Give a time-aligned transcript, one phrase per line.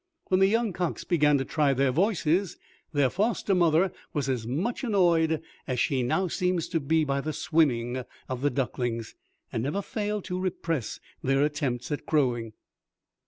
[0.29, 2.57] When the young cocks began to try their voices,
[2.91, 7.33] their foster mother was as much annoyed as she now seems to be by the
[7.33, 9.13] swimming of the ducklings,
[9.53, 12.53] and never failed to repress their attempts at crowing.